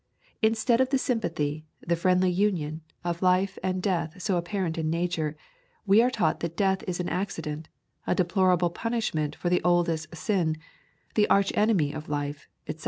[0.41, 4.89] Instead of the sym pathy, the friendly union, of life and death so apparent in
[4.89, 5.37] Nature,
[5.85, 7.69] we are taught that death is an accident,
[8.07, 10.57] a deplorable punishment for the oldest sin,
[11.13, 12.79] the arch enemy of life, etc.